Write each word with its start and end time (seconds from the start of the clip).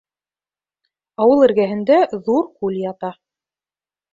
Ауыл 1.25 1.45
эргәһендә 1.47 1.99
ҙур 2.29 2.43
күл 2.63 2.81
ята. 2.87 3.13